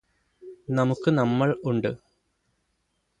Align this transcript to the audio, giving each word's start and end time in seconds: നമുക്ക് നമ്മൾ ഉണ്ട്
നമുക്ക് 0.69 1.09
നമ്മൾ 1.11 1.49
ഉണ്ട് 1.63 1.91